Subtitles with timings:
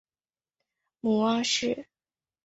[1.01, 1.87] 母汪氏。